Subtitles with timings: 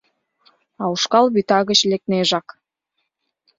[0.81, 2.47] А ушкал вӱта гыч лекнежак.